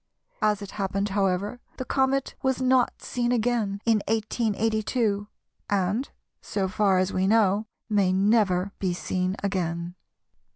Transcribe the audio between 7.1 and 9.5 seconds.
we know, may never be seen